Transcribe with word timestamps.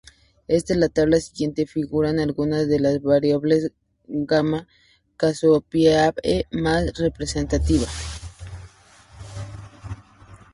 En 0.47 0.79
la 0.79 0.89
tabla 0.89 1.19
siguiente 1.19 1.67
figuran 1.67 2.17
algunas 2.19 2.67
de 2.67 2.79
las 2.79 3.03
variables 3.03 3.71
Gamma 4.07 4.67
Cassiopeiae 5.15 6.47
más 6.49 6.93
representativas. 6.97 7.93